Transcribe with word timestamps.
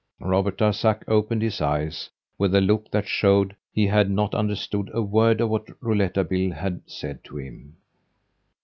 Robert 0.19 0.57
Darzac 0.57 1.03
opened 1.07 1.43
his 1.43 1.61
eyes, 1.61 2.09
with 2.39 2.55
a 2.55 2.59
look 2.59 2.89
that 2.89 3.07
showed 3.07 3.55
he 3.71 3.85
had 3.85 4.09
not 4.09 4.33
understood 4.33 4.89
a 4.95 5.01
word 5.03 5.39
of 5.39 5.51
what 5.51 5.67
Rouletabille 5.79 6.55
had 6.55 6.81
said 6.87 7.23
to 7.25 7.37
him. 7.37 7.75